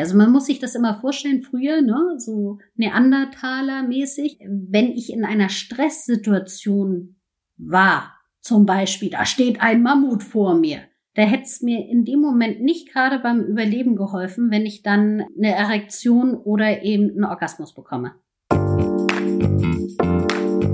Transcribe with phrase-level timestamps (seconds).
[0.00, 5.48] Also man muss sich das immer vorstellen, früher, ne, so Neandertaler-mäßig, wenn ich in einer
[5.48, 7.16] Stresssituation
[7.56, 10.80] war, zum Beispiel, da steht ein Mammut vor mir,
[11.14, 15.26] da hätte es mir in dem Moment nicht gerade beim Überleben geholfen, wenn ich dann
[15.36, 18.14] eine Erektion oder eben einen Orgasmus bekomme.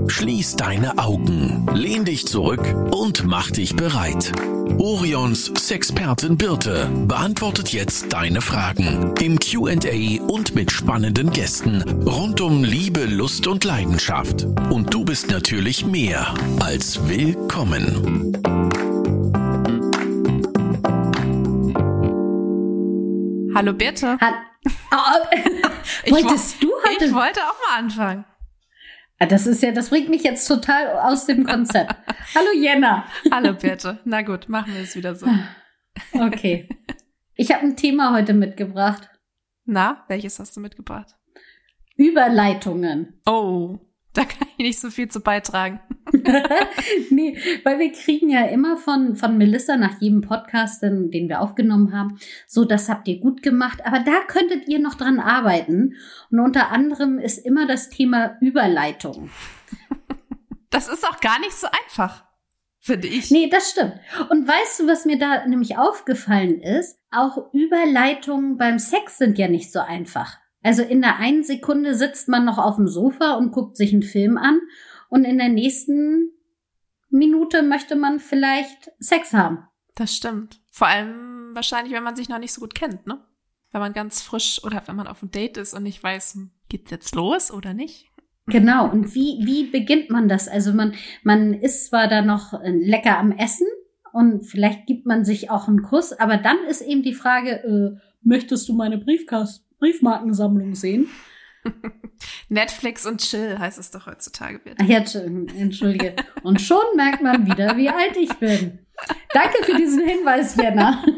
[0.07, 4.31] Schließ deine Augen, lehn dich zurück und mach dich bereit.
[4.79, 12.63] Orions Sexpertin Birte beantwortet jetzt deine Fragen im QA und mit spannenden Gästen rund um
[12.63, 14.45] Liebe, Lust und Leidenschaft.
[14.69, 18.33] Und du bist natürlich mehr als willkommen.
[23.55, 24.17] Hallo Birte.
[24.19, 24.35] Hat,
[24.91, 27.05] oh, wolltest du heute?
[27.05, 28.25] Ich wollte auch mal anfangen.
[29.19, 31.95] Ah, das ist ja, das bringt mich jetzt total aus dem Konzept.
[32.35, 33.05] Hallo Jenna.
[33.31, 33.97] Hallo Birte.
[34.05, 35.27] Na gut, machen wir es wieder so.
[36.13, 36.69] Okay.
[37.33, 39.09] Ich habe ein Thema heute mitgebracht.
[39.65, 41.15] Na, welches hast du mitgebracht?
[41.95, 43.19] Überleitungen.
[43.25, 43.79] Oh,
[44.17, 45.79] da kann ich nicht so viel zu beitragen.
[47.11, 51.39] nee, weil wir kriegen ja immer von, von Melissa nach jedem Podcast, den, den wir
[51.39, 55.95] aufgenommen haben, so, das habt ihr gut gemacht, aber da könntet ihr noch dran arbeiten.
[56.31, 59.29] Und unter anderem ist immer das Thema Überleitung.
[60.71, 62.25] Das ist auch gar nicht so einfach,
[62.79, 63.29] finde ich.
[63.29, 63.93] Nee, das stimmt.
[64.29, 66.99] Und weißt du, was mir da nämlich aufgefallen ist?
[67.11, 70.37] Auch Überleitungen beim Sex sind ja nicht so einfach.
[70.67, 74.03] Also in der einen Sekunde sitzt man noch auf dem Sofa und guckt sich einen
[74.03, 74.59] Film an
[75.07, 76.31] und in der nächsten
[77.09, 79.59] Minute möchte man vielleicht Sex haben.
[79.95, 80.59] Das stimmt.
[80.69, 83.23] Vor allem wahrscheinlich, wenn man sich noch nicht so gut kennt, ne?
[83.71, 86.51] Wenn man ganz frisch oder wenn man auf einem Date ist und nicht weiß, hm,
[86.67, 88.09] geht's jetzt los oder nicht?
[88.47, 88.91] Genau.
[88.91, 90.49] Und wie, wie beginnt man das?
[90.49, 93.67] Also man, man ist zwar da noch äh, lecker am Essen
[94.11, 98.01] und vielleicht gibt man sich auch einen Kuss, aber dann ist eben die Frage, äh,
[98.21, 101.09] möchtest du meine Briefkast Briefmarkensammlung sehen?
[102.49, 104.77] Netflix und Chill heißt es doch heutzutage bitte.
[104.81, 106.15] Ach ja, entschuldige.
[106.43, 108.79] Und schon merkt man wieder, wie alt ich bin.
[109.33, 111.03] Danke für diesen Hinweis, Jenna.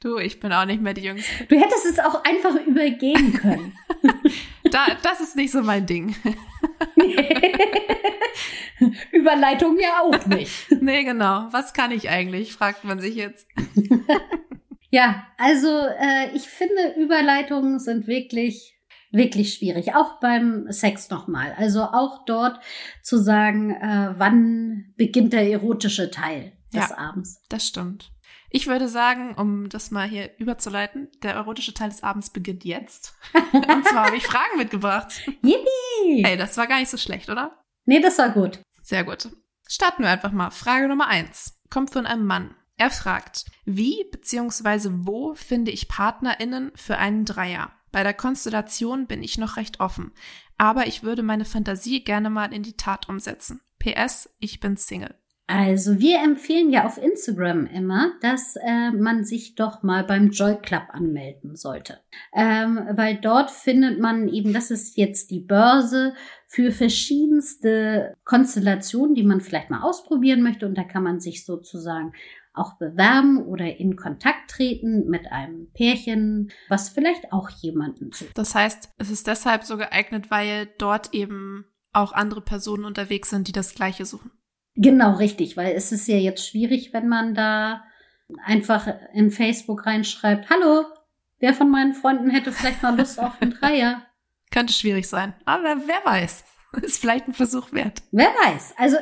[0.00, 1.46] Du, ich bin auch nicht mehr die Jüngste.
[1.46, 3.72] Du hättest es auch einfach übergehen können.
[4.70, 6.14] da, das ist nicht so mein Ding.
[9.10, 10.70] Überleitung ja auch nicht.
[10.82, 11.48] Nee, genau.
[11.50, 13.48] Was kann ich eigentlich, fragt man sich jetzt.
[14.90, 18.76] Ja, also äh, ich finde, Überleitungen sind wirklich
[19.12, 19.94] wirklich schwierig.
[19.94, 21.54] Auch beim Sex nochmal.
[21.56, 22.60] Also auch dort
[23.02, 27.42] zu sagen, äh, wann beginnt der erotische Teil des ja, Abends.
[27.48, 28.12] Das stimmt.
[28.50, 33.14] Ich würde sagen, um das mal hier überzuleiten, der erotische Teil des Abends beginnt jetzt.
[33.52, 35.20] Und zwar habe ich Fragen mitgebracht.
[35.42, 36.24] Yippie!
[36.24, 37.58] Hey, das war gar nicht so schlecht, oder?
[37.86, 38.60] Nee, das war gut.
[38.82, 39.28] Sehr gut.
[39.68, 40.50] Starten wir einfach mal.
[40.50, 41.60] Frage Nummer eins.
[41.70, 42.54] Kommt von einem Mann.
[42.78, 44.90] Er fragt, wie bzw.
[44.92, 47.72] wo finde ich PartnerInnen für einen Dreier?
[47.90, 50.12] Bei der Konstellation bin ich noch recht offen,
[50.58, 53.62] aber ich würde meine Fantasie gerne mal in die Tat umsetzen.
[53.78, 55.14] PS, ich bin Single.
[55.48, 60.56] Also wir empfehlen ja auf Instagram immer, dass äh, man sich doch mal beim Joy
[60.56, 62.00] Club anmelden sollte,
[62.34, 66.14] ähm, weil dort findet man eben, das ist jetzt die Börse
[66.48, 72.12] für verschiedenste Konstellationen, die man vielleicht mal ausprobieren möchte und da kann man sich sozusagen
[72.56, 78.36] auch bewerben oder in Kontakt treten mit einem Pärchen, was vielleicht auch jemanden sucht.
[78.36, 83.48] Das heißt, es ist deshalb so geeignet, weil dort eben auch andere Personen unterwegs sind,
[83.48, 84.30] die das Gleiche suchen.
[84.74, 87.82] Genau, richtig, weil es ist ja jetzt schwierig, wenn man da
[88.44, 90.84] einfach in Facebook reinschreibt, hallo,
[91.38, 94.02] wer von meinen Freunden hätte vielleicht mal Lust auf einen Dreier?
[94.50, 96.44] Könnte schwierig sein, aber wer weiß.
[96.82, 98.02] Ist vielleicht ein Versuch wert.
[98.12, 98.74] Wer weiß.
[98.76, 98.98] Also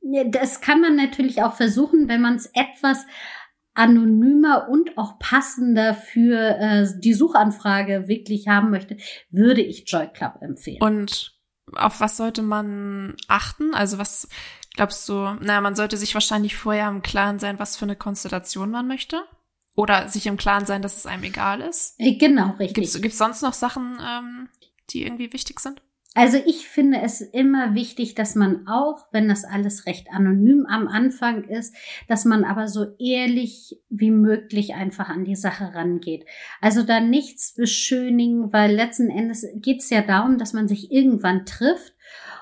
[0.00, 3.04] das kann man natürlich auch versuchen, wenn man es etwas
[3.74, 8.96] anonymer und auch passender für äh, die Suchanfrage wirklich haben möchte,
[9.30, 10.82] würde ich Joy Club empfehlen.
[10.82, 11.38] Und
[11.74, 13.74] auf was sollte man achten?
[13.74, 14.28] Also was
[14.74, 15.36] glaubst du?
[15.40, 19.22] Na, man sollte sich wahrscheinlich vorher im Klaren sein, was für eine Konstellation man möchte.
[19.76, 21.94] Oder sich im Klaren sein, dass es einem egal ist.
[21.98, 22.92] Äh, genau, richtig.
[23.00, 24.48] Gibt es sonst noch Sachen, ähm,
[24.90, 25.80] die irgendwie wichtig sind?
[26.18, 30.88] Also ich finde es immer wichtig, dass man auch, wenn das alles recht anonym am
[30.88, 31.76] Anfang ist,
[32.08, 36.26] dass man aber so ehrlich wie möglich einfach an die Sache rangeht.
[36.60, 41.46] Also da nichts beschönigen, weil letzten Endes geht es ja darum, dass man sich irgendwann
[41.46, 41.94] trifft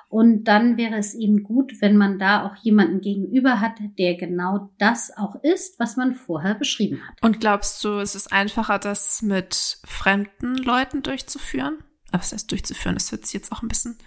[0.08, 4.70] und dann wäre es eben gut, wenn man da auch jemanden gegenüber hat, der genau
[4.78, 7.22] das auch ist, was man vorher beschrieben hat.
[7.22, 11.76] Und glaubst du, es ist einfacher, das mit fremden Leuten durchzuführen?
[12.12, 13.98] Was heißt durchzuführen, das hört sich jetzt auch ein bisschen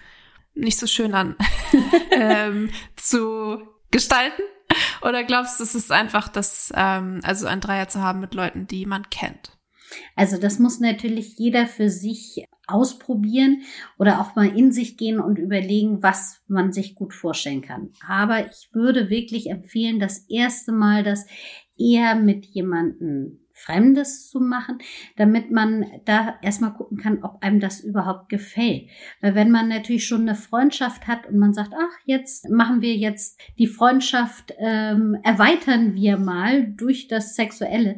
[0.54, 1.36] nicht so schön an,
[2.12, 3.62] ähm, zu
[3.92, 4.44] gestalten?
[5.02, 8.68] Oder glaubst du, es ist einfach das, ähm, also ein Dreier zu haben mit Leuten,
[8.68, 9.58] die man kennt?
[10.16, 13.64] Also das muss natürlich jeder für sich ausprobieren
[13.98, 17.90] oder auch mal in sich gehen und überlegen, was man sich gut vorstellen kann.
[18.08, 21.26] Aber ich würde wirklich empfehlen, das erste Mal das
[21.76, 24.80] eher mit jemandem Fremdes zu machen,
[25.18, 28.90] damit man da erstmal gucken kann, ob einem das überhaupt gefällt.
[29.22, 32.96] Weil wenn man natürlich schon eine Freundschaft hat und man sagt, ach, jetzt machen wir
[32.96, 37.98] jetzt die Freundschaft, ähm, erweitern wir mal durch das Sexuelle,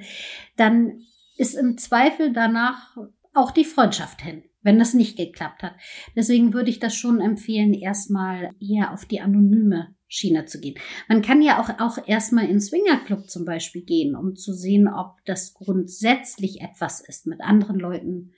[0.56, 1.02] dann
[1.38, 2.98] ist im Zweifel danach
[3.34, 5.74] auch die Freundschaft hin wenn das nicht geklappt hat.
[6.16, 10.76] Deswegen würde ich das schon empfehlen, erstmal eher auf die anonyme Schiene zu gehen.
[11.08, 15.24] Man kann ja auch, auch erstmal in Swingerclub zum Beispiel gehen, um zu sehen, ob
[15.26, 18.34] das grundsätzlich etwas ist, mit anderen Leuten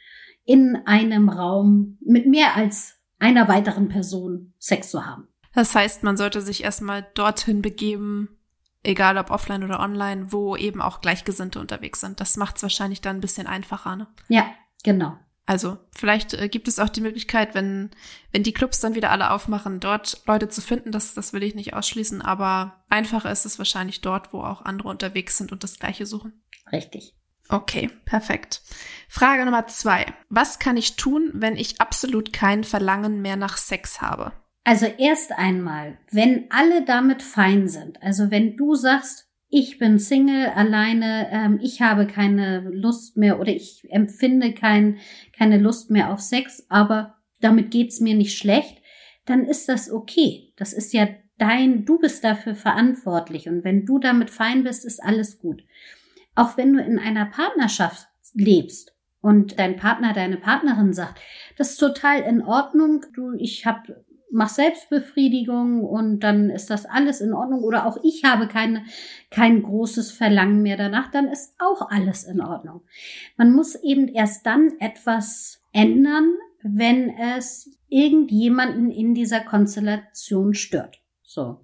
[0.46, 5.28] in einem Raum mit mehr als einer weiteren Person Sex zu haben.
[5.56, 8.38] Das heißt, man sollte sich erstmal dorthin begeben,
[8.84, 12.20] egal ob offline oder online, wo eben auch Gleichgesinnte unterwegs sind.
[12.20, 14.08] Das macht es wahrscheinlich dann ein bisschen einfacher, ne?
[14.28, 14.46] Ja,
[14.84, 15.18] genau.
[15.46, 17.92] Also vielleicht äh, gibt es auch die Möglichkeit, wenn,
[18.32, 20.92] wenn die Clubs dann wieder alle aufmachen, dort Leute zu finden.
[20.92, 24.90] Das, das will ich nicht ausschließen, aber einfacher ist es wahrscheinlich dort, wo auch andere
[24.90, 26.42] unterwegs sind und das Gleiche suchen.
[26.72, 27.16] Richtig.
[27.50, 28.62] Okay, perfekt.
[29.10, 30.06] Frage Nummer zwei.
[30.30, 34.32] Was kann ich tun, wenn ich absolut kein Verlangen mehr nach Sex habe?
[34.64, 40.48] Also erst einmal, wenn alle damit fein sind, also wenn du sagst, ich bin Single,
[40.48, 44.98] alleine, ähm, ich habe keine Lust mehr oder ich empfinde kein,
[45.38, 48.82] keine Lust mehr auf Sex, aber damit geht's mir nicht schlecht,
[49.26, 50.52] dann ist das okay.
[50.56, 51.08] Das ist ja
[51.38, 55.64] dein, du bist dafür verantwortlich und wenn du damit fein bist, ist alles gut.
[56.34, 61.22] Auch wenn du in einer Partnerschaft lebst und dein Partner, deine Partnerin sagt,
[61.60, 64.04] das ist total in Ordnung, du, ich habe
[64.34, 68.84] mach Selbstbefriedigung und dann ist das alles in Ordnung oder auch ich habe keine,
[69.30, 72.82] kein großes Verlangen mehr danach, dann ist auch alles in Ordnung.
[73.38, 81.02] Man muss eben erst dann etwas ändern, wenn es irgendjemanden in dieser Konstellation stört.
[81.22, 81.64] So.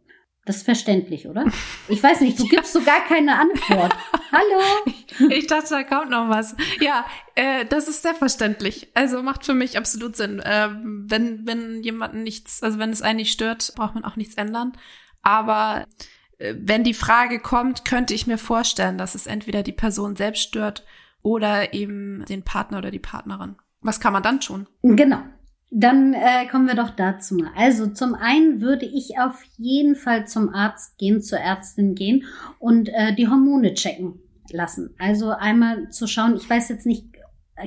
[0.49, 1.45] Das ist verständlich, oder?
[1.89, 3.95] Ich weiß nicht, du gibst so gar keine Antwort.
[4.31, 5.29] Hallo?
[5.29, 6.55] Ich dachte, da kommt noch was.
[6.81, 7.05] Ja,
[7.35, 8.87] äh, das ist sehr verständlich.
[8.95, 10.39] Also macht für mich absolut Sinn.
[10.39, 14.33] Äh, wenn, wenn jemanden nichts, also wenn es einen nicht stört, braucht man auch nichts
[14.35, 14.73] ändern.
[15.21, 15.85] Aber
[16.39, 20.41] äh, wenn die Frage kommt, könnte ich mir vorstellen, dass es entweder die Person selbst
[20.41, 20.83] stört
[21.21, 23.55] oder eben den Partner oder die Partnerin.
[23.81, 24.65] Was kann man dann tun?
[24.81, 25.21] Genau.
[25.71, 27.51] Dann äh, kommen wir doch dazu mal.
[27.55, 32.25] Also zum einen würde ich auf jeden Fall zum Arzt gehen, zur Ärztin gehen
[32.57, 34.19] und äh, die Hormone checken
[34.51, 34.95] lassen.
[34.97, 37.05] Also einmal zu schauen, ich weiß jetzt nicht,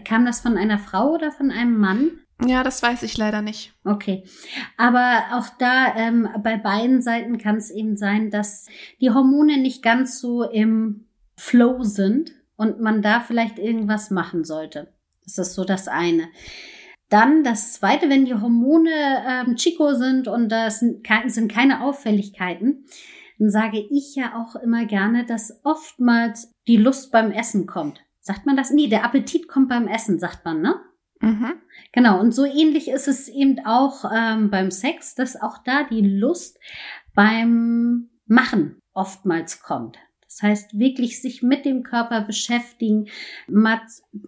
[0.04, 2.10] kam das von einer Frau oder von einem Mann?
[2.44, 3.72] Ja, das weiß ich leider nicht.
[3.84, 4.25] Okay.
[4.76, 8.66] Aber auch da, ähm, bei beiden Seiten kann es eben sein, dass
[9.00, 11.05] die Hormone nicht ganz so im
[11.37, 14.93] Flow sind und man da vielleicht irgendwas machen sollte.
[15.25, 16.28] Das ist so das eine.
[17.12, 18.91] Dann das zweite, wenn die Hormone
[19.29, 22.87] ähm, Chico sind und das sind, sind keine Auffälligkeiten,
[23.38, 28.00] dann sage ich ja auch immer gerne, dass oftmals die Lust beim Essen kommt.
[28.20, 28.70] Sagt man das?
[28.70, 30.81] Nee, der Appetit kommt beim Essen, sagt man, ne?
[31.20, 31.53] Mhm.
[31.93, 36.00] Genau, und so ähnlich ist es eben auch ähm, beim Sex, dass auch da die
[36.00, 36.58] Lust
[37.15, 39.99] beim Machen oftmals kommt.
[40.32, 43.08] Das heißt, wirklich sich mit dem Körper beschäftigen,
[43.46, 43.82] mal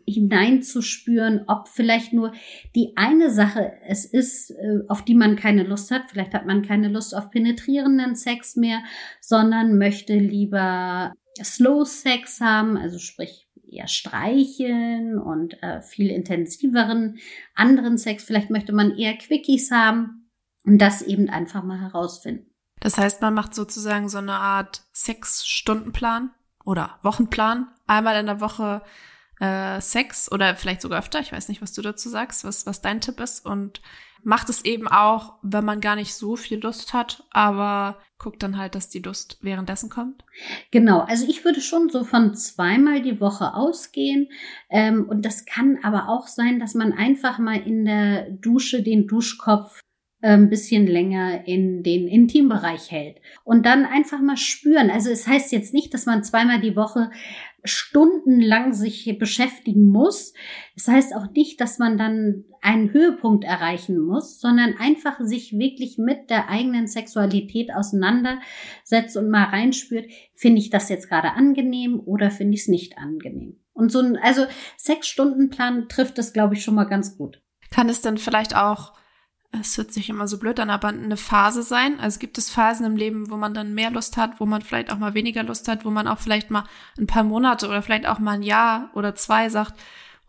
[0.06, 2.32] hineinzuspüren, ob vielleicht nur
[2.74, 6.10] die eine Sache es ist, äh, auf die man keine Lust hat.
[6.10, 8.82] Vielleicht hat man keine Lust auf penetrierenden Sex mehr,
[9.22, 17.16] sondern möchte lieber Slow Sex haben, also sprich eher streicheln und äh, viel intensiveren
[17.54, 18.24] anderen Sex.
[18.24, 20.30] Vielleicht möchte man eher Quickies haben
[20.64, 22.53] und das eben einfach mal herausfinden.
[22.80, 26.30] Das heißt, man macht sozusagen so eine Art Sechs-Stunden-Plan
[26.64, 27.68] oder Wochenplan.
[27.86, 28.82] Einmal in der Woche
[29.40, 31.20] äh, Sex oder vielleicht sogar öfter.
[31.20, 33.44] Ich weiß nicht, was du dazu sagst, was, was dein Tipp ist.
[33.44, 33.80] Und
[34.24, 38.56] macht es eben auch, wenn man gar nicht so viel Lust hat, aber guckt dann
[38.56, 40.24] halt, dass die Lust währenddessen kommt.
[40.70, 44.28] Genau, also ich würde schon so von zweimal die Woche ausgehen.
[44.70, 49.06] Ähm, und das kann aber auch sein, dass man einfach mal in der Dusche den
[49.06, 49.80] Duschkopf
[50.28, 53.18] ein bisschen länger in den Intimbereich hält.
[53.44, 54.90] Und dann einfach mal spüren.
[54.90, 57.10] Also es heißt jetzt nicht, dass man zweimal die Woche
[57.64, 60.34] stundenlang sich beschäftigen muss.
[60.76, 65.98] Es heißt auch nicht, dass man dann einen Höhepunkt erreichen muss, sondern einfach sich wirklich
[65.98, 72.30] mit der eigenen Sexualität auseinandersetzt und mal reinspürt, finde ich das jetzt gerade angenehm oder
[72.30, 73.60] finde ich es nicht angenehm.
[73.72, 77.42] Und so ein, also Sechs-Stunden-Plan trifft das, glaube ich, schon mal ganz gut.
[77.70, 78.92] Kann es denn vielleicht auch
[79.60, 82.00] es hört sich immer so blöd an, aber eine Phase sein.
[82.00, 84.92] Also gibt es Phasen im Leben, wo man dann mehr Lust hat, wo man vielleicht
[84.92, 86.64] auch mal weniger Lust hat, wo man auch vielleicht mal
[86.98, 89.74] ein paar Monate oder vielleicht auch mal ein Jahr oder zwei sagt,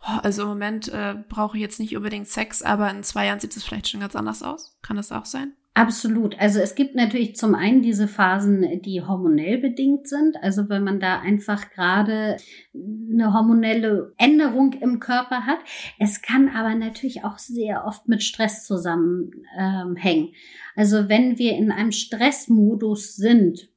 [0.01, 3.39] oh, also im Moment äh, brauche ich jetzt nicht unbedingt Sex, aber in zwei Jahren
[3.39, 4.77] sieht es vielleicht schon ganz anders aus.
[4.81, 5.53] Kann das auch sein?
[5.77, 6.39] Absolut.
[6.39, 10.37] Also es gibt natürlich zum einen diese Phasen, die hormonell bedingt sind.
[10.41, 12.37] Also wenn man da einfach gerade
[12.73, 15.59] eine hormonelle Änderung im Körper hat.
[15.99, 20.27] Es kann aber natürlich auch sehr oft mit Stress zusammenhängen.
[20.27, 20.33] Ähm,
[20.77, 23.67] also wenn wir in einem Stressmodus sind,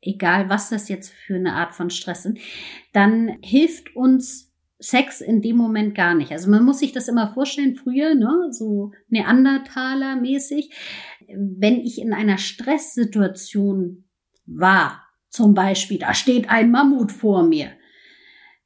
[0.00, 2.38] egal was das jetzt für eine Art von Stress ist,
[2.94, 6.32] dann hilft uns Sex in dem Moment gar nicht.
[6.32, 10.70] Also man muss sich das immer vorstellen, früher, ne, so Neandertaler mäßig
[11.36, 14.04] wenn ich in einer Stresssituation
[14.46, 17.70] war, zum Beispiel, da steht ein Mammut vor mir,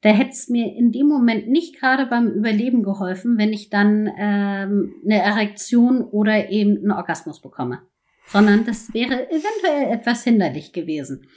[0.01, 4.09] da hätte es mir in dem Moment nicht gerade beim Überleben geholfen, wenn ich dann
[4.17, 7.81] ähm, eine Erektion oder eben einen Orgasmus bekomme,
[8.27, 11.27] sondern das wäre eventuell etwas hinderlich gewesen.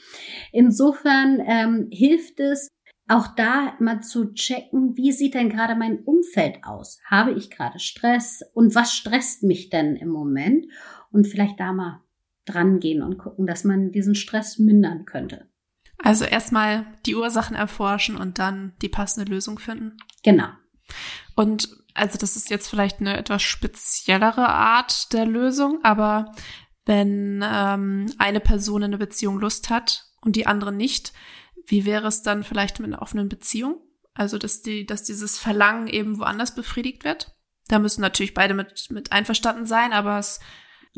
[0.52, 2.68] Insofern ähm, hilft es,
[3.08, 6.98] auch da mal zu checken, wie sieht denn gerade mein Umfeld aus?
[7.04, 10.66] Habe ich gerade Stress und was stresst mich denn im Moment?
[11.12, 12.02] Und vielleicht da mal
[12.44, 15.48] dran gehen und gucken, dass man diesen Stress mindern könnte.
[15.98, 19.96] Also erstmal die Ursachen erforschen und dann die passende Lösung finden.
[20.24, 20.48] Genau.
[21.36, 26.32] Und also das ist jetzt vielleicht eine etwas speziellere Art der Lösung, aber
[26.84, 31.12] wenn ähm, eine Person in einer Beziehung Lust hat und die andere nicht,
[31.66, 33.80] wie wäre es dann vielleicht mit einer offenen Beziehung?
[34.14, 37.34] Also dass die, dass dieses Verlangen eben woanders befriedigt wird.
[37.68, 40.40] Da müssen natürlich beide mit, mit einverstanden sein, aber es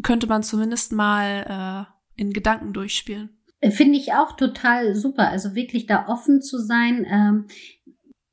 [0.02, 3.30] könnte man zumindest mal äh, in Gedanken durchspielen.
[3.60, 5.28] Äh, finde ich auch total super.
[5.28, 7.46] Also wirklich da offen zu sein, ähm,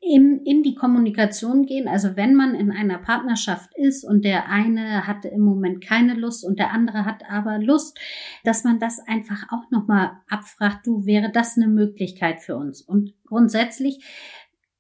[0.04, 1.88] in, in die Kommunikation gehen.
[1.88, 6.44] Also wenn man in einer Partnerschaft ist und der eine hatte im Moment keine Lust
[6.44, 8.00] und der andere hat aber Lust,
[8.44, 12.82] dass man das einfach auch nochmal abfragt, du, wäre das eine Möglichkeit für uns?
[12.82, 14.04] Und grundsätzlich,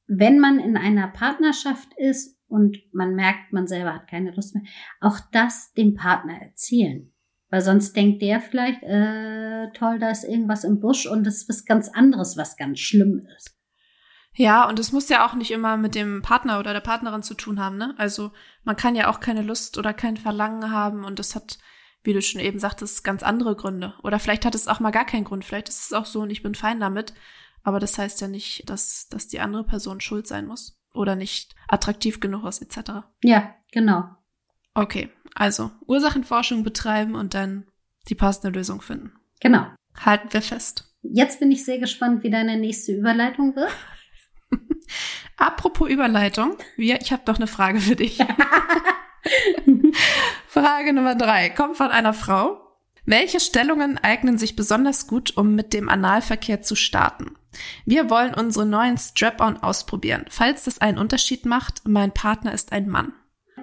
[0.07, 4.63] wenn man in einer Partnerschaft ist und man merkt, man selber hat keine Lust mehr,
[5.00, 7.12] auch das dem Partner erzählen.
[7.50, 11.50] Weil sonst denkt der vielleicht, äh, toll, da ist irgendwas im Busch und das ist
[11.50, 13.58] was ganz anderes, was ganz schlimm ist.
[14.34, 17.34] Ja, und es muss ja auch nicht immer mit dem Partner oder der Partnerin zu
[17.34, 17.93] tun haben, ne?
[17.98, 18.31] Also
[18.63, 21.58] man kann ja auch keine Lust oder kein Verlangen haben und das hat,
[22.03, 23.93] wie du schon eben sagtest, ganz andere Gründe.
[24.03, 25.43] Oder vielleicht hat es auch mal gar keinen Grund.
[25.43, 27.13] Vielleicht ist es auch so und ich bin fein damit.
[27.63, 31.55] Aber das heißt ja nicht, dass, dass die andere Person schuld sein muss oder nicht
[31.67, 32.91] attraktiv genug ist, etc.
[33.24, 34.03] Ja, genau.
[34.74, 37.65] Okay, also Ursachenforschung betreiben und dann
[38.10, 39.13] die passende Lösung finden.
[39.39, 39.67] Genau.
[40.00, 40.93] Halten wir fest.
[41.03, 43.71] Jetzt bin ich sehr gespannt, wie deine nächste Überleitung wird.
[45.38, 48.19] Apropos Überleitung, wir, ich habe doch eine Frage für dich.
[50.48, 52.62] Frage Nummer drei kommt von einer Frau.
[53.05, 57.36] Welche Stellungen eignen sich besonders gut, um mit dem Analverkehr zu starten?
[57.86, 60.25] Wir wollen unsere neuen Strap-on ausprobieren.
[60.29, 63.13] Falls das einen Unterschied macht, mein Partner ist ein Mann.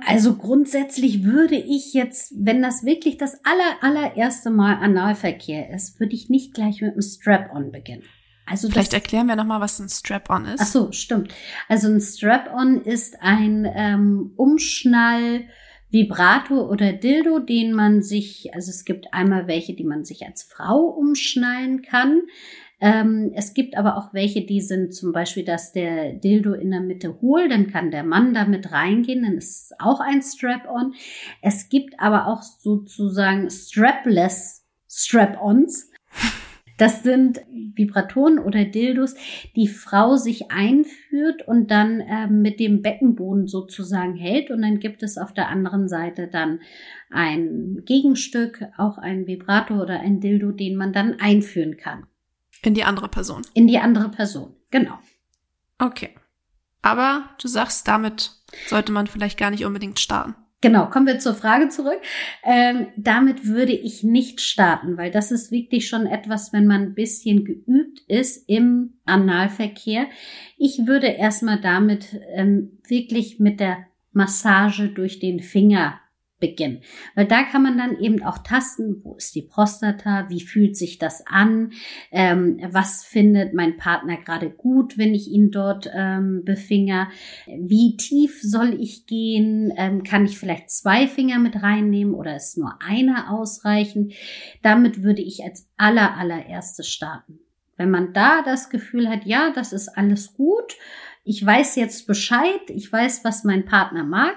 [0.06, 6.14] Also grundsätzlich würde ich jetzt, wenn das wirklich das aller, allererste Mal Analverkehr ist, würde
[6.14, 8.04] ich nicht gleich mit einem Strap-on beginnen.
[8.46, 10.60] Also Vielleicht erklären wir nochmal, was ein Strap-on ist.
[10.60, 11.34] Ach so, stimmt.
[11.68, 15.44] Also ein Strap-on ist ein ähm, Umschnall,
[15.90, 20.42] Vibrator oder Dildo, den man sich, also es gibt einmal welche, die man sich als
[20.42, 22.22] Frau umschnallen kann.
[22.80, 26.80] Ähm, es gibt aber auch welche, die sind zum Beispiel, dass der Dildo in der
[26.80, 30.94] Mitte hohl, dann kann der Mann damit reingehen, dann ist es auch ein Strap-on.
[31.42, 35.90] Es gibt aber auch sozusagen strapless Strap-ons.
[36.78, 37.40] Das sind
[37.74, 39.16] Vibratoren oder Dildos,
[39.56, 44.52] die Frau sich einführt und dann äh, mit dem Beckenboden sozusagen hält.
[44.52, 46.60] Und dann gibt es auf der anderen Seite dann
[47.10, 52.06] ein Gegenstück, auch ein Vibrator oder ein Dildo, den man dann einführen kann.
[52.62, 53.42] In die andere Person.
[53.54, 54.98] In die andere Person, genau.
[55.78, 56.10] Okay.
[56.82, 58.32] Aber du sagst, damit
[58.66, 60.34] sollte man vielleicht gar nicht unbedingt starten.
[60.60, 62.00] Genau, kommen wir zur Frage zurück.
[62.42, 66.94] Ähm, damit würde ich nicht starten, weil das ist wirklich schon etwas, wenn man ein
[66.94, 70.06] bisschen geübt ist im Analverkehr.
[70.56, 76.00] Ich würde erstmal damit ähm, wirklich mit der Massage durch den Finger
[76.38, 76.80] beginnen.
[77.14, 80.98] Weil da kann man dann eben auch tasten, wo ist die Prostata, wie fühlt sich
[80.98, 81.72] das an,
[82.10, 87.08] ähm, was findet mein Partner gerade gut, wenn ich ihn dort ähm, befinger,
[87.46, 92.58] wie tief soll ich gehen, ähm, kann ich vielleicht zwei Finger mit reinnehmen oder ist
[92.58, 94.12] nur einer ausreichend.
[94.62, 97.40] Damit würde ich als aller allererstes starten.
[97.76, 100.76] Wenn man da das Gefühl hat, ja, das ist alles gut,
[101.24, 104.34] ich weiß jetzt Bescheid, ich weiß, was mein Partner mag,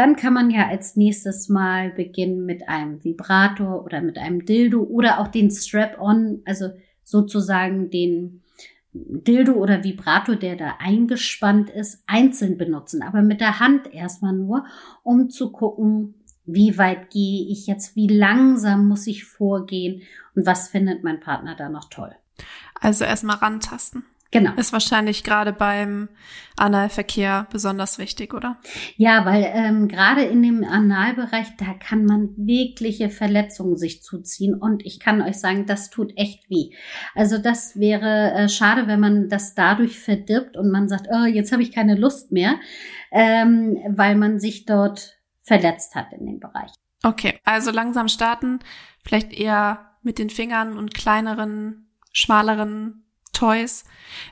[0.00, 4.82] Dann kann man ja als nächstes mal beginnen mit einem Vibrator oder mit einem Dildo
[4.82, 6.70] oder auch den Strap-on, also
[7.02, 8.42] sozusagen den
[8.94, 14.64] Dildo oder Vibrator, der da eingespannt ist, einzeln benutzen, aber mit der Hand erstmal nur,
[15.02, 16.14] um zu gucken,
[16.46, 20.00] wie weit gehe ich jetzt, wie langsam muss ich vorgehen
[20.34, 22.16] und was findet mein Partner da noch toll.
[22.80, 24.04] Also erstmal rantasten.
[24.32, 24.52] Genau.
[24.54, 26.08] Ist wahrscheinlich gerade beim
[26.56, 28.58] Analverkehr besonders wichtig, oder?
[28.96, 34.86] Ja, weil ähm, gerade in dem Analbereich, da kann man wirkliche Verletzungen sich zuziehen und
[34.86, 36.70] ich kann euch sagen, das tut echt weh.
[37.16, 41.50] Also das wäre äh, schade, wenn man das dadurch verdirbt und man sagt, oh, jetzt
[41.50, 42.54] habe ich keine Lust mehr,
[43.10, 46.70] ähm, weil man sich dort verletzt hat in dem Bereich.
[47.02, 48.60] Okay, also langsam starten,
[49.02, 53.84] vielleicht eher mit den Fingern und kleineren, schmaleren Toys.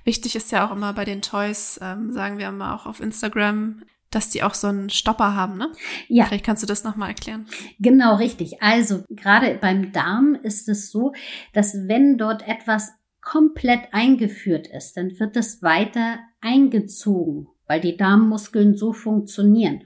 [0.05, 3.83] Wichtig ist ja auch immer bei den Toys, ähm, sagen wir immer auch auf Instagram,
[4.11, 5.71] dass die auch so einen Stopper haben, ne?
[6.09, 6.25] Ja.
[6.25, 7.47] Vielleicht kannst du das nochmal erklären.
[7.79, 8.63] Genau, richtig.
[8.63, 11.13] Also gerade beim Darm ist es so,
[11.53, 18.77] dass wenn dort etwas komplett eingeführt ist, dann wird es weiter eingezogen, weil die Darmmuskeln
[18.77, 19.85] so funktionieren.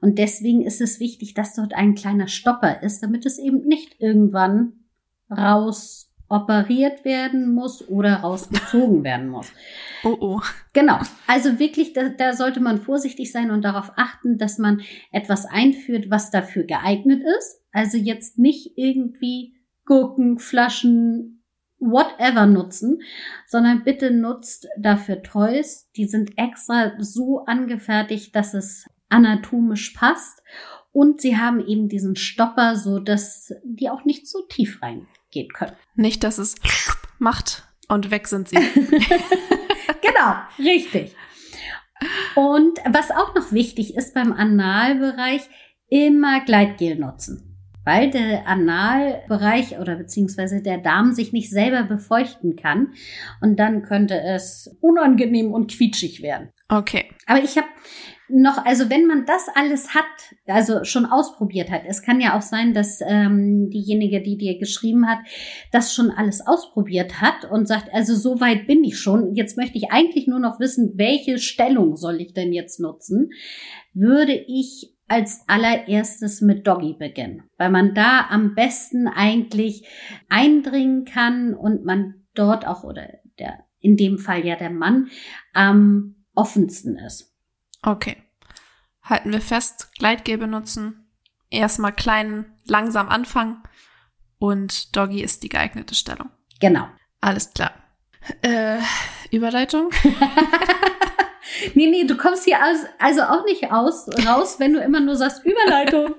[0.00, 4.00] Und deswegen ist es wichtig, dass dort ein kleiner Stopper ist, damit es eben nicht
[4.00, 4.72] irgendwann
[5.30, 9.52] raus operiert werden muss oder rausgezogen werden muss.
[10.02, 10.40] Oh oh.
[10.72, 10.98] Genau.
[11.26, 14.80] Also wirklich, da, da sollte man vorsichtig sein und darauf achten, dass man
[15.12, 17.60] etwas einführt, was dafür geeignet ist.
[17.70, 21.42] Also jetzt nicht irgendwie Gurken, Flaschen,
[21.78, 23.02] whatever nutzen,
[23.46, 25.90] sondern bitte nutzt dafür Toys.
[25.96, 30.42] Die sind extra so angefertigt, dass es anatomisch passt.
[30.92, 34.80] Und sie haben eben diesen Stopper, so dass die auch nicht so tief
[35.32, 35.76] reingehen können.
[35.94, 36.54] Nicht, dass es
[37.18, 38.56] macht und weg sind sie.
[40.02, 41.14] genau, richtig.
[42.34, 45.42] Und was auch noch wichtig ist beim Analbereich,
[45.88, 47.48] immer Gleitgel nutzen.
[47.84, 52.94] Weil der Analbereich oder beziehungsweise der Darm sich nicht selber befeuchten kann.
[53.40, 56.50] Und dann könnte es unangenehm und quietschig werden.
[56.68, 57.10] Okay.
[57.26, 57.66] Aber ich habe
[58.32, 60.04] noch, also wenn man das alles hat,
[60.46, 65.08] also schon ausprobiert hat, es kann ja auch sein, dass ähm, diejenige, die dir geschrieben
[65.08, 65.18] hat,
[65.70, 69.76] das schon alles ausprobiert hat und sagt, also so weit bin ich schon, jetzt möchte
[69.76, 73.30] ich eigentlich nur noch wissen, welche Stellung soll ich denn jetzt nutzen,
[73.92, 79.86] würde ich als allererstes mit Doggy beginnen, weil man da am besten eigentlich
[80.30, 85.08] eindringen kann und man dort auch oder der in dem Fall ja der Mann
[85.52, 87.34] am offensten ist.
[87.82, 88.16] Okay.
[89.02, 91.08] Halten wir fest, Gleitgel benutzen,
[91.50, 93.62] erstmal klein, langsam anfangen
[94.38, 96.30] und Doggy ist die geeignete Stellung.
[96.60, 96.86] Genau.
[97.20, 97.72] Alles klar.
[98.42, 98.78] Äh,
[99.30, 99.90] Überleitung?
[101.74, 105.16] nee, nee, du kommst hier aus, also auch nicht aus, raus, wenn du immer nur
[105.16, 106.14] sagst Überleitung.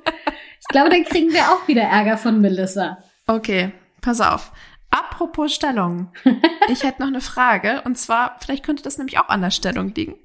[0.59, 2.97] Ich glaube, dann kriegen wir auch wieder Ärger von Melissa.
[3.27, 4.51] Okay, pass auf.
[4.93, 6.11] Apropos Stellung.
[6.69, 7.81] Ich hätte noch eine Frage.
[7.83, 10.15] Und zwar, vielleicht könnte das nämlich auch an der Stellung liegen.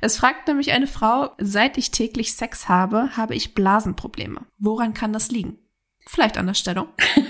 [0.00, 4.42] Es fragt nämlich eine Frau, seit ich täglich Sex habe, habe ich Blasenprobleme.
[4.58, 5.58] Woran kann das liegen?
[6.06, 6.88] Vielleicht an der Stellung.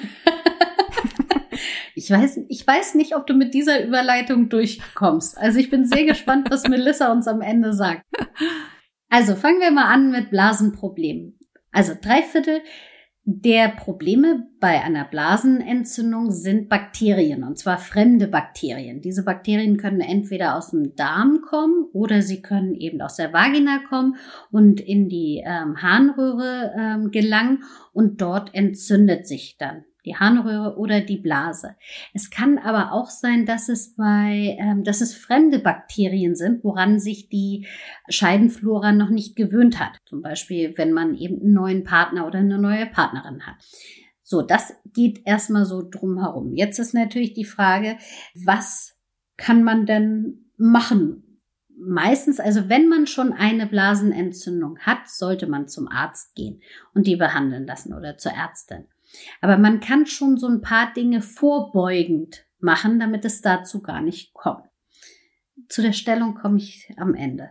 [1.95, 5.37] Ich weiß, ich weiß nicht, ob du mit dieser Überleitung durchkommst.
[5.37, 8.05] Also ich bin sehr gespannt, was Melissa uns am Ende sagt.
[9.11, 11.41] Also fangen wir mal an mit Blasenproblemen.
[11.73, 12.61] Also drei Viertel
[13.31, 19.03] der Probleme bei einer Blasenentzündung sind Bakterien, und zwar fremde Bakterien.
[19.03, 23.81] Diese Bakterien können entweder aus dem Darm kommen oder sie können eben aus der Vagina
[23.87, 24.17] kommen
[24.51, 31.01] und in die ähm, Harnröhre ähm, gelangen und dort entzündet sich dann die Harnröhre oder
[31.01, 31.77] die Blase.
[32.15, 36.99] Es kann aber auch sein, dass es bei, ähm, dass es fremde Bakterien sind, woran
[36.99, 37.67] sich die
[38.09, 39.99] Scheidenflora noch nicht gewöhnt hat.
[40.07, 43.57] Zum Beispiel, wenn man eben einen neuen Partner oder eine neue Partnerin hat.
[44.23, 46.55] So, das geht erstmal so drumherum.
[46.55, 47.97] Jetzt ist natürlich die Frage,
[48.35, 48.95] was
[49.37, 51.41] kann man denn machen?
[51.81, 56.61] Meistens, also wenn man schon eine Blasenentzündung hat, sollte man zum Arzt gehen
[56.93, 58.87] und die behandeln lassen oder zur Ärztin.
[59.41, 64.35] Aber man kann schon so ein paar Dinge vorbeugend machen, damit es dazu gar nicht
[64.35, 64.65] kommt.
[65.69, 67.51] Zu der Stellung komme ich am Ende.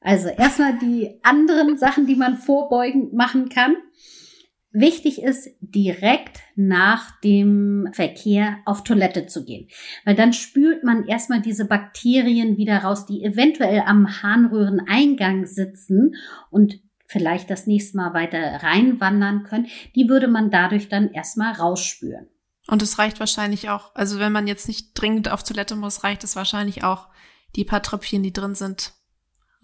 [0.00, 3.76] Also erstmal die anderen Sachen, die man vorbeugend machen kann.
[4.70, 9.68] Wichtig ist, direkt nach dem Verkehr auf Toilette zu gehen,
[10.04, 16.14] weil dann spült man erstmal diese Bakterien wieder raus, die eventuell am Harnröhreneingang sitzen
[16.50, 19.66] und vielleicht das nächste Mal weiter reinwandern können,
[19.96, 22.28] die würde man dadurch dann erstmal rausspüren.
[22.68, 26.22] Und es reicht wahrscheinlich auch, also wenn man jetzt nicht dringend auf Toilette muss, reicht
[26.22, 27.08] es wahrscheinlich auch,
[27.56, 28.92] die paar Tröpfchen, die drin sind,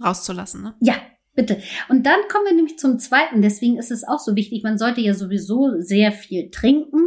[0.02, 0.74] rauszulassen, ne?
[0.80, 0.94] Ja,
[1.36, 1.60] Bitte.
[1.88, 3.42] Und dann kommen wir nämlich zum zweiten.
[3.42, 4.62] Deswegen ist es auch so wichtig.
[4.62, 7.00] Man sollte ja sowieso sehr viel trinken.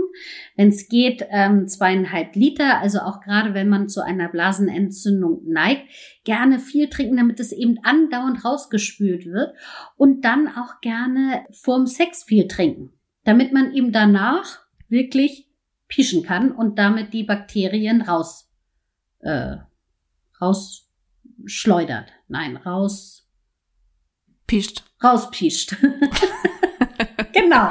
[0.58, 2.80] Wenn es geht, ähm, zweieinhalb Liter.
[2.80, 5.84] Also auch gerade wenn man zu einer Blasenentzündung neigt,
[6.26, 9.54] gerne viel trinken, damit es eben andauernd rausgespült wird.
[9.96, 12.92] Und dann auch gerne vorm Sex viel trinken.
[13.24, 14.60] Damit man eben danach
[14.90, 15.50] wirklich
[15.88, 18.52] pischen kann und damit die Bakterien raus,
[19.20, 19.56] äh,
[20.42, 22.12] rausschleudert.
[22.28, 23.17] Nein, raus
[24.48, 24.84] Pischt.
[25.04, 25.76] Rauspischt.
[27.34, 27.70] genau.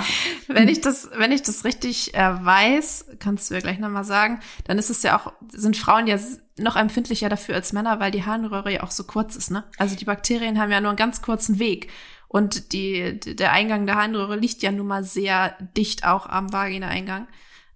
[0.49, 4.41] Wenn ich das, wenn ich das richtig äh, weiß, kannst du ja gleich nochmal sagen,
[4.65, 6.19] dann ist es ja auch, sind Frauen ja
[6.59, 9.65] noch empfindlicher dafür als Männer, weil die Harnröhre ja auch so kurz ist, ne?
[9.79, 11.91] Also die Bakterien haben ja nur einen ganz kurzen Weg.
[12.29, 17.29] Und die, der Eingang der Harnröhre liegt ja nun mal sehr dicht auch am Vagina-Eingang.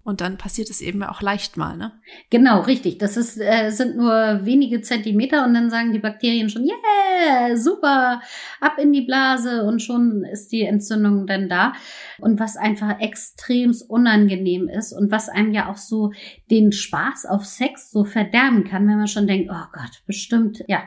[0.02, 1.92] Und dann passiert es eben auch leicht mal, ne?
[2.30, 2.98] Genau, richtig.
[2.98, 8.22] Das ist, äh, sind nur wenige Zentimeter und dann sagen die Bakterien schon, yeah, super,
[8.60, 11.74] ab in die Blase und schon ist die Entzündung dann da.
[12.18, 16.12] Und was einfach extrem unangenehm ist und was einem ja auch so
[16.50, 20.82] den Spaß auf Sex so verderben kann, wenn man schon denkt, oh Gott, bestimmt, ja,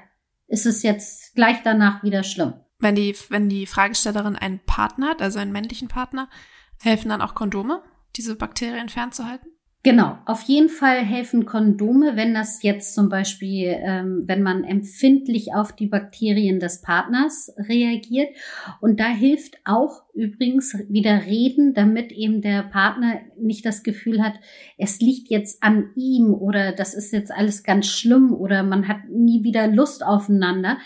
[0.48, 2.54] ist es jetzt gleich danach wieder schlimm.
[2.80, 6.30] Wenn die, wenn die Fragestellerin einen Partner hat, also einen männlichen Partner,
[6.82, 7.82] helfen dann auch Kondome?
[8.16, 9.54] Diese Bakterien fernzuhalten?
[9.86, 15.54] Genau, auf jeden Fall helfen Kondome, wenn das jetzt zum Beispiel, ähm, wenn man empfindlich
[15.54, 18.30] auf die Bakterien des Partners reagiert.
[18.80, 24.36] Und da hilft auch übrigens wieder reden, damit eben der Partner nicht das Gefühl hat,
[24.78, 29.10] es liegt jetzt an ihm oder das ist jetzt alles ganz schlimm oder man hat
[29.10, 30.78] nie wieder Lust aufeinander.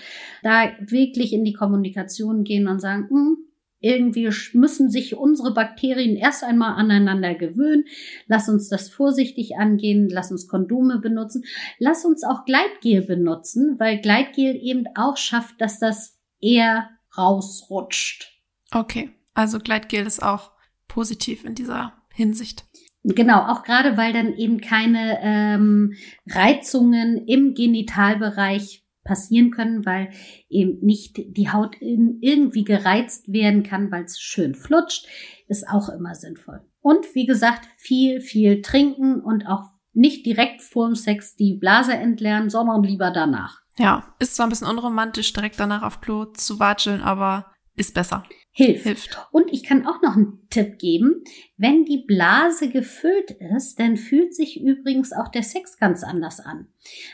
[0.42, 3.47] Da wirklich in die Kommunikation gehen und sagen, hm,
[3.80, 7.86] irgendwie müssen sich unsere Bakterien erst einmal aneinander gewöhnen.
[8.28, 10.10] Lass uns das vorsichtig angehen.
[10.10, 11.44] Lass uns Kondome benutzen.
[11.78, 18.32] Lass uns auch Gleitgel benutzen, weil Gleitgel eben auch schafft, dass das eher rausrutscht.
[18.72, 20.52] Okay, also Gleitgel ist auch
[20.88, 22.66] positiv in dieser Hinsicht.
[23.04, 25.94] Genau, auch gerade weil dann eben keine ähm,
[26.30, 30.10] Reizungen im Genitalbereich passieren können, weil
[30.50, 35.08] eben nicht die Haut irgendwie gereizt werden kann, weil es schön flutscht,
[35.48, 36.62] ist auch immer sinnvoll.
[36.82, 42.50] Und wie gesagt, viel, viel trinken und auch nicht direkt vorm Sex die Blase entleeren,
[42.50, 43.62] sondern lieber danach.
[43.80, 48.24] Ja, ist zwar ein bisschen unromantisch, direkt danach auf Klo zu watscheln, aber ist besser
[48.58, 48.84] hilft.
[48.86, 49.28] hilft.
[49.32, 51.24] Und ich kann auch noch einen Tipp geben.
[51.58, 56.68] Wenn die Blase gefüllt ist, dann fühlt sich übrigens auch der Sex ganz anders an,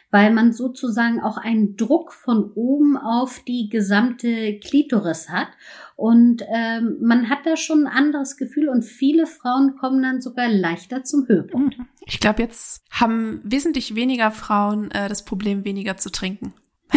[0.09, 5.49] weil man sozusagen auch einen Druck von oben auf die gesamte Klitoris hat
[5.95, 10.47] und ähm, man hat da schon ein anderes Gefühl und viele Frauen kommen dann sogar
[10.47, 11.77] leichter zum Höhepunkt.
[11.77, 11.87] Mhm.
[12.05, 16.53] Ich glaube, jetzt haben wesentlich weniger Frauen äh, das Problem, weniger zu trinken.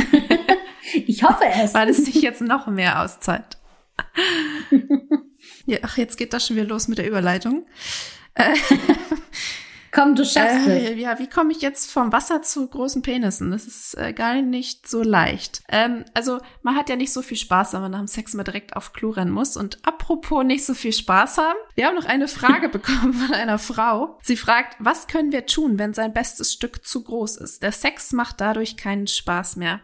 [1.07, 1.75] ich hoffe es.
[1.75, 3.59] Weil es sich jetzt noch mehr auszahlt.
[5.67, 7.67] ja, ach, jetzt geht das schon wieder los mit der Überleitung.
[8.35, 8.55] Äh,
[9.97, 11.01] Komm, du schaffst äh, es.
[11.01, 13.51] Ja, wie komme ich jetzt vom Wasser zu großen Penissen?
[13.51, 15.63] Das ist äh, gar nicht so leicht.
[15.71, 18.45] Ähm, also man hat ja nicht so viel Spaß, wenn man nach dem Sex mal
[18.45, 19.57] direkt auf Klo rennen muss.
[19.57, 23.59] Und apropos nicht so viel Spaß haben, wir haben noch eine Frage bekommen von einer
[23.59, 24.19] Frau.
[24.23, 27.63] Sie fragt, was können wir tun, wenn sein bestes Stück zu groß ist?
[27.63, 29.81] Der Sex macht dadurch keinen Spaß mehr.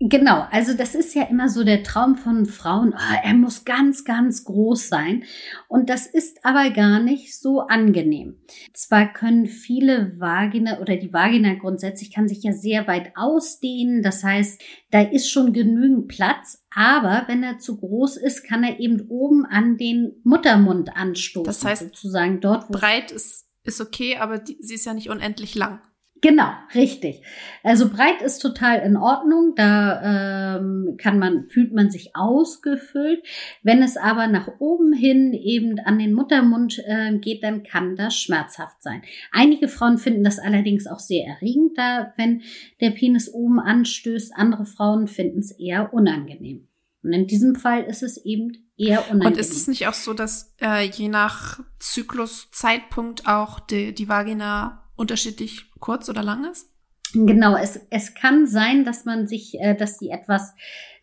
[0.00, 4.04] Genau, also das ist ja immer so der Traum von Frauen, oh, er muss ganz,
[4.04, 5.22] ganz groß sein.
[5.68, 8.36] Und das ist aber gar nicht so angenehm.
[8.72, 14.02] Zwar können viele Vagina oder die Vagina grundsätzlich kann sich ja sehr weit ausdehnen.
[14.02, 16.64] Das heißt, da ist schon genügend Platz.
[16.74, 21.46] Aber wenn er zu groß ist, kann er eben oben an den Muttermund anstoßen.
[21.46, 25.08] Das heißt, sozusagen dort, wo breit ist, ist okay, aber die, sie ist ja nicht
[25.08, 25.80] unendlich lang.
[26.24, 27.20] Genau, richtig.
[27.62, 29.52] Also breit ist total in Ordnung.
[29.56, 33.22] Da ähm, kann man, fühlt man sich ausgefüllt.
[33.62, 38.16] Wenn es aber nach oben hin eben an den Muttermund äh, geht, dann kann das
[38.16, 39.02] schmerzhaft sein.
[39.32, 42.40] Einige Frauen finden das allerdings auch sehr erregend, da wenn
[42.80, 44.32] der Penis oben anstößt.
[44.34, 46.68] Andere Frauen finden es eher unangenehm.
[47.02, 49.26] Und in diesem Fall ist es eben eher unangenehm.
[49.26, 54.83] Und ist es nicht auch so, dass äh, je nach Zykluszeitpunkt auch die, die Vagina
[54.96, 56.70] unterschiedlich kurz oder lang ist?
[57.14, 60.54] Genau, es, es kann sein, dass man sich, äh, dass die etwas,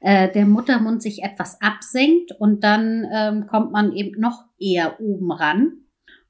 [0.02, 5.32] äh, der Muttermund sich etwas absenkt und dann ähm, kommt man eben noch eher oben
[5.32, 5.74] ran.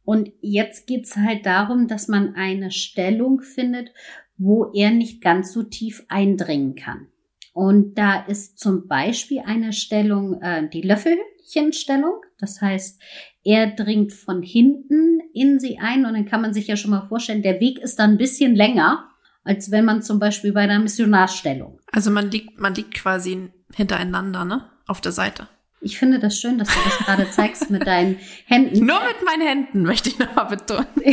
[0.03, 3.91] Und jetzt geht's halt darum, dass man eine Stellung findet,
[4.37, 7.07] wo er nicht ganz so tief eindringen kann.
[7.53, 12.21] Und da ist zum Beispiel eine Stellung, äh, die Löffelchenstellung.
[12.39, 13.01] Das heißt,
[13.43, 17.07] er dringt von hinten in sie ein und dann kann man sich ja schon mal
[17.07, 19.09] vorstellen, der Weg ist dann ein bisschen länger,
[19.43, 21.79] als wenn man zum Beispiel bei einer Missionarstellung.
[21.91, 24.69] Also man liegt, man liegt quasi hintereinander, ne?
[24.87, 25.47] Auf der Seite.
[25.83, 28.85] Ich finde das schön, dass du das gerade zeigst mit deinen Händen.
[28.85, 30.85] Nur mit meinen Händen, möchte ich nochmal betonen.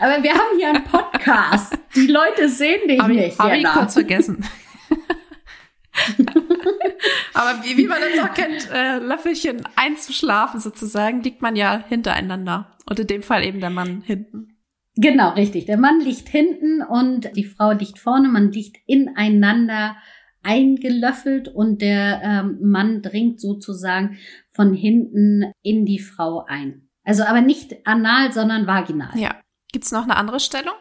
[0.00, 1.78] Aber wir haben hier einen Podcast.
[1.94, 3.34] Die Leute sehen dich Hab nicht.
[3.34, 4.44] ich, hab ich kurz vergessen.
[7.34, 12.70] Aber wie, wie man das auch kennt, äh, Löffelchen einzuschlafen sozusagen, liegt man ja hintereinander.
[12.88, 14.58] Und in dem Fall eben der Mann hinten.
[14.96, 15.66] Genau, richtig.
[15.66, 18.28] Der Mann liegt hinten und die Frau liegt vorne.
[18.28, 19.96] Man liegt ineinander
[20.42, 24.18] eingelöffelt und der ähm, Mann dringt sozusagen
[24.50, 26.88] von hinten in die Frau ein.
[27.04, 29.16] Also aber nicht anal, sondern vaginal.
[29.18, 29.40] Ja.
[29.72, 30.74] Gibt's noch eine andere Stellung?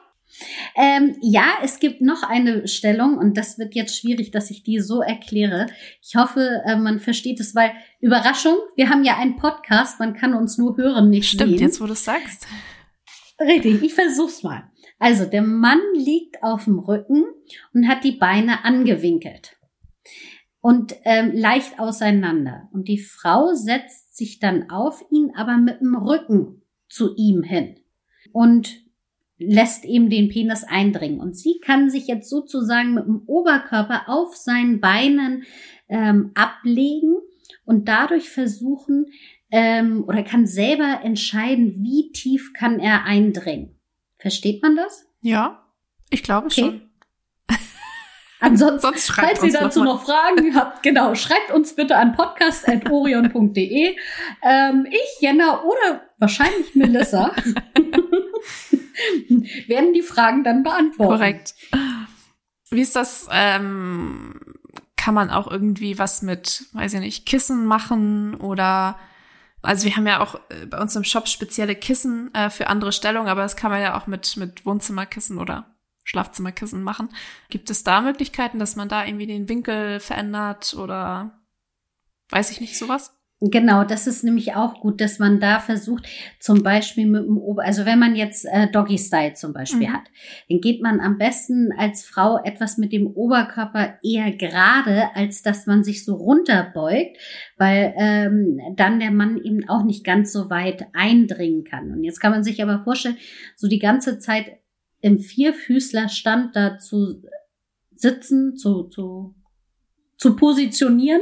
[0.76, 4.80] Ähm, ja, es gibt noch eine Stellung und das wird jetzt schwierig, dass ich die
[4.80, 5.68] so erkläre.
[6.02, 10.34] Ich hoffe, äh, man versteht es, weil Überraschung, wir haben ja einen Podcast, man kann
[10.34, 11.60] uns nur hören, nicht Stimmt, sehen.
[11.60, 12.48] jetzt wo du es sagst.
[13.40, 14.64] Richtig, ich versuch's mal.
[14.98, 17.26] Also der Mann liegt auf dem Rücken
[17.74, 19.56] und hat die Beine angewinkelt
[20.62, 22.70] und ähm, leicht auseinander.
[22.74, 27.78] Und die Frau setzt sich dann auf ihn, aber mit dem Rücken zu ihm hin
[28.34, 28.70] und
[29.40, 31.20] lässt eben den Penis eindringen.
[31.20, 35.44] Und sie kann sich jetzt sozusagen mit dem Oberkörper auf seinen Beinen
[35.88, 37.16] ähm, ablegen
[37.66, 39.08] und dadurch versuchen,
[39.52, 43.80] ähm, oder kann selber entscheiden, wie tief kann er eindringen.
[44.20, 45.08] Versteht man das?
[45.22, 45.64] Ja,
[46.12, 46.62] ich glaube Okay.
[46.62, 46.82] schon.
[48.42, 49.86] Ansonsten, Sonst schreibt falls ihr uns noch dazu mal.
[49.86, 53.96] noch Fragen habt, genau, schreibt uns bitte an podcast.orion.de.
[54.44, 57.32] Ähm, ich, Jenna oder wahrscheinlich Melissa
[59.68, 61.12] werden die Fragen dann beantworten.
[61.12, 61.56] Korrekt.
[62.70, 63.28] Wie ist das?
[63.32, 64.40] Ähm,
[64.96, 69.00] kann man auch irgendwie was mit, weiß ich nicht, Kissen machen oder
[69.62, 72.92] also wir haben ja auch äh, bei uns im Shop spezielle Kissen äh, für andere
[72.92, 77.10] Stellungen, aber das kann man ja auch mit mit Wohnzimmerkissen oder Schlafzimmerkissen machen.
[77.50, 81.40] Gibt es da Möglichkeiten, dass man da irgendwie den Winkel verändert oder
[82.30, 83.19] weiß ich nicht sowas?
[83.42, 86.06] Genau, das ist nämlich auch gut, dass man da versucht,
[86.42, 89.94] zum Beispiel mit dem Ober, also wenn man jetzt äh, Doggy Style zum Beispiel Mhm.
[89.94, 90.04] hat,
[90.50, 95.68] dann geht man am besten als Frau etwas mit dem Oberkörper eher gerade, als dass
[95.68, 97.18] man sich so runterbeugt,
[97.58, 101.92] weil ähm, dann der Mann eben auch nicht ganz so weit eindringen kann.
[101.92, 103.18] Und jetzt kann man sich aber vorstellen,
[103.56, 104.58] so die ganze Zeit
[105.00, 107.24] im Vierfüßlerstand da zu
[107.96, 109.34] sitzen, zu, zu,
[110.18, 111.22] zu positionieren,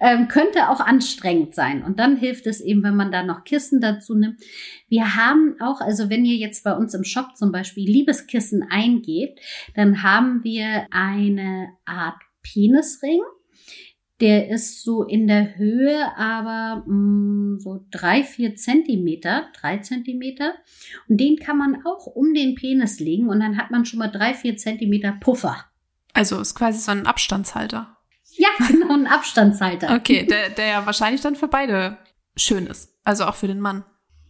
[0.00, 1.82] ähm, könnte auch anstrengend sein.
[1.82, 4.40] Und dann hilft es eben, wenn man da noch Kissen dazu nimmt.
[4.88, 9.40] Wir haben auch, also wenn ihr jetzt bei uns im Shop zum Beispiel Liebeskissen eingebt,
[9.74, 13.20] dann haben wir eine Art Penisring.
[14.20, 20.54] Der ist so in der Höhe, aber mh, so drei, vier Zentimeter, drei Zentimeter.
[21.08, 24.08] Und den kann man auch um den Penis legen und dann hat man schon mal
[24.08, 25.64] drei, vier Zentimeter Puffer.
[26.14, 27.97] Also ist quasi so ein Abstandshalter.
[28.40, 29.94] Ja, genau, ein Abstandshalter.
[29.96, 31.98] Okay, der, der ja wahrscheinlich dann für beide
[32.36, 32.94] schön ist.
[33.04, 33.84] Also auch für den Mann.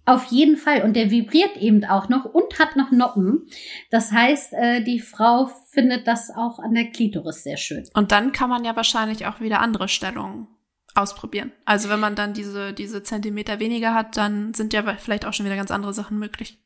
[0.06, 0.82] Auf jeden Fall.
[0.82, 3.46] Und der vibriert eben auch noch und hat noch Noppen.
[3.90, 7.84] Das heißt, äh, die Frau findet das auch an der Klitoris sehr schön.
[7.92, 10.48] Und dann kann man ja wahrscheinlich auch wieder andere Stellungen
[10.94, 11.52] ausprobieren.
[11.66, 15.44] Also wenn man dann diese, diese Zentimeter weniger hat, dann sind ja vielleicht auch schon
[15.44, 16.58] wieder ganz andere Sachen möglich.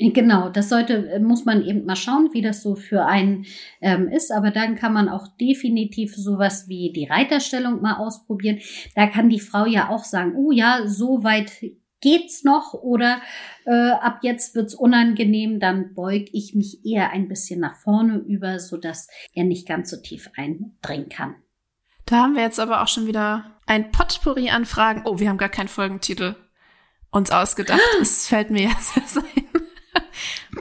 [0.00, 3.46] Genau, das sollte, äh, muss man eben mal schauen, wie das so für einen
[3.80, 4.30] ähm, ist.
[4.30, 8.60] Aber dann kann man auch definitiv sowas wie die Reiterstellung mal ausprobieren.
[8.94, 11.52] Da kann die Frau ja auch sagen, oh ja, so weit
[12.00, 13.20] geht's noch oder
[13.64, 18.60] äh, ab jetzt wird's unangenehm, dann beug ich mich eher ein bisschen nach vorne über,
[18.60, 21.34] so dass er nicht ganz so tief eindringen kann.
[22.06, 25.02] Da haben wir jetzt aber auch schon wieder ein Potpourri an Fragen.
[25.04, 26.36] Oh, wir haben gar keinen Folgentitel
[27.10, 27.80] uns ausgedacht.
[28.00, 29.47] Es fällt mir jetzt ein.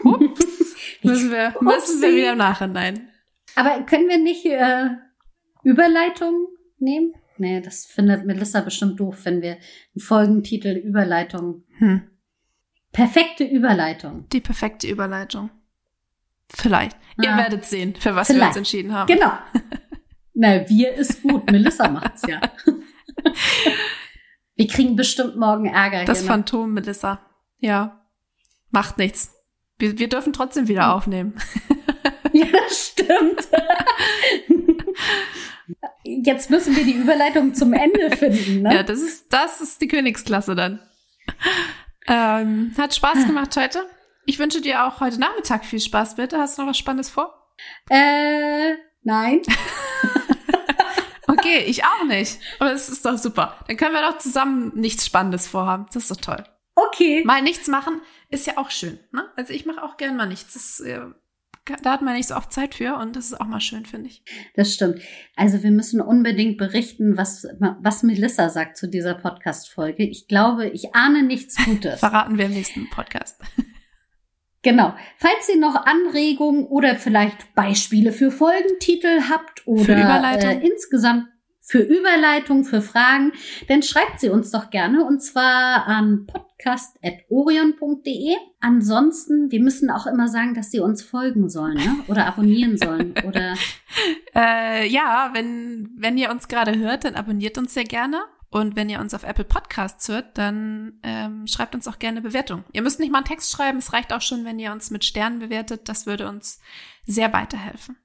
[0.04, 0.76] Ups.
[1.04, 3.10] Müssen wir, müssen wir wieder im Nachhinein.
[3.56, 4.90] Aber können wir nicht äh,
[5.64, 6.48] Überleitung
[6.80, 7.14] nehmen?
[7.38, 11.64] Nee, das findet Melissa bestimmt doof, wenn wir einen Folgentitel Überleitung.
[11.78, 12.02] Hm.
[12.92, 14.28] Perfekte Überleitung.
[14.30, 15.52] Die perfekte Überleitung.
[16.50, 16.98] Vielleicht.
[17.22, 17.38] Ihr Ah.
[17.38, 18.58] werdet sehen, für was wir uns Vielleicht.
[18.58, 19.08] entschieden haben.
[19.14, 19.32] Genau.
[20.34, 21.52] Na, wir ist gut.
[21.52, 22.40] Melissa macht's ja.
[24.56, 26.06] wir kriegen bestimmt morgen Ärger.
[26.06, 26.28] Das ne?
[26.28, 27.20] Phantom Melissa.
[27.60, 28.06] Ja.
[28.72, 29.36] Macht nichts.
[29.78, 31.36] Wir, wir dürfen trotzdem wieder aufnehmen.
[32.34, 33.48] Ja, stimmt.
[36.04, 38.76] Jetzt müssen wir die Überleitung zum Ende finden, ne?
[38.76, 40.80] Ja, das ist, das ist die Königsklasse dann.
[42.06, 43.86] Ähm, hat Spaß gemacht heute.
[44.26, 46.38] Ich wünsche dir auch heute Nachmittag viel Spaß, bitte.
[46.38, 47.34] Hast du noch was Spannendes vor?
[47.90, 49.42] Äh, nein.
[51.30, 52.40] Okay, ich auch nicht.
[52.60, 53.58] Aber es ist doch super.
[53.68, 55.86] Dann können wir doch zusammen nichts Spannendes vorhaben.
[55.94, 56.44] Das ist doch toll.
[56.78, 57.24] Okay.
[57.26, 59.00] Mal nichts machen ist ja auch schön.
[59.12, 59.26] Ne?
[59.36, 60.54] Also ich mache auch gern mal nichts.
[60.54, 61.02] Das äh,
[61.84, 64.10] da hat man nicht so oft Zeit für und das ist auch mal schön, finde
[64.10, 64.24] ich.
[64.56, 65.02] Das stimmt.
[65.36, 70.04] Also wir müssen unbedingt berichten, was, was Melissa sagt zu dieser Podcast-Folge.
[70.04, 72.00] Ich glaube, ich ahne nichts Gutes.
[72.00, 73.42] Verraten wir im nächsten Podcast.
[74.64, 74.94] Genau.
[75.18, 81.28] Falls ihr noch Anregungen oder vielleicht Beispiele für Folgentitel habt oder äh, insgesamt
[81.68, 83.34] für Überleitung, für Fragen,
[83.68, 88.38] dann schreibt sie uns doch gerne und zwar an podcast.orion.de.
[88.62, 91.98] Ansonsten, wir müssen auch immer sagen, dass sie uns folgen sollen ne?
[92.08, 93.56] oder abonnieren sollen oder.
[94.34, 98.22] äh, ja, wenn, wenn ihr uns gerade hört, dann abonniert uns sehr gerne.
[98.50, 102.64] Und wenn ihr uns auf Apple Podcasts hört, dann ähm, schreibt uns auch gerne Bewertung.
[102.72, 105.04] Ihr müsst nicht mal einen Text schreiben, es reicht auch schon, wenn ihr uns mit
[105.04, 105.90] Sternen bewertet.
[105.90, 106.62] Das würde uns
[107.06, 107.98] sehr weiterhelfen.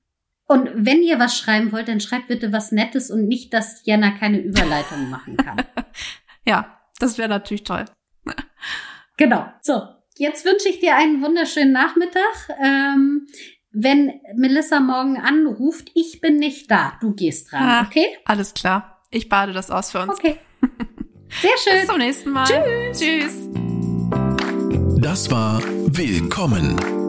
[0.52, 4.10] Und wenn ihr was schreiben wollt, dann schreibt bitte was Nettes und nicht, dass Jana
[4.10, 5.56] keine Überleitung machen kann.
[6.46, 7.86] ja, das wäre natürlich toll.
[9.16, 9.46] genau.
[9.62, 9.80] So,
[10.18, 12.50] jetzt wünsche ich dir einen wunderschönen Nachmittag.
[12.62, 13.28] Ähm,
[13.70, 18.04] wenn Melissa morgen anruft, ich bin nicht da, du gehst dran, ah, okay?
[18.26, 19.00] Alles klar.
[19.10, 20.18] Ich bade das aus für uns.
[20.18, 20.36] Okay.
[21.40, 21.80] Sehr schön.
[21.80, 22.44] Bis zum nächsten Mal.
[22.44, 23.00] Tschüss.
[23.00, 23.48] Tschüss.
[25.00, 26.76] Das war Willkommen,